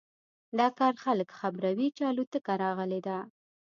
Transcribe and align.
دا 0.59 0.67
کار 0.79 0.93
خلک 1.03 1.29
خبروي 1.39 1.87
چې 1.97 2.03
الوتکه 2.11 2.53
راغلی 2.63 2.99
ده 3.07 3.17